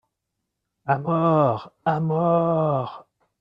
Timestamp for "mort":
1.05-1.71, 1.99-3.05